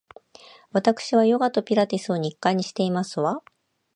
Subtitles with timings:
[0.71, 3.43] わたくしはヨガとピラティスを日課にしていますわ